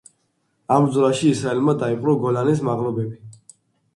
[0.75, 3.37] ამ ბრძოლაში ისრაელმა დაიპყრო გოლანის მაღლობები.